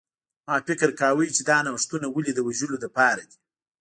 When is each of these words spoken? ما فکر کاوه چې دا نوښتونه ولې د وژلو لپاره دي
ما 0.47 0.55
فکر 0.67 0.89
کاوه 0.99 1.23
چې 1.35 1.41
دا 1.49 1.57
نوښتونه 1.65 2.07
ولې 2.09 2.31
د 2.35 2.39
وژلو 2.47 2.77
لپاره 2.85 3.21
دي 3.29 3.37